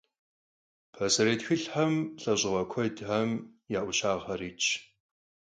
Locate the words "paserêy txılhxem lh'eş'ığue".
0.93-2.63